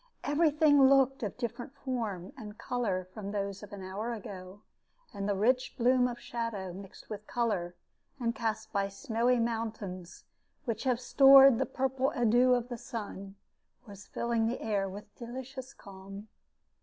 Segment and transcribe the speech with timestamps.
[0.23, 4.63] Every thing looked of a different form and color from those of an hour ago,
[5.13, 7.75] and the rich bloom of shadow mixed with color,
[8.19, 10.23] and cast by snowy mountains,
[10.65, 13.35] which have stored the purple adieu of the sun,
[13.85, 16.27] was filling the air with delicious calm.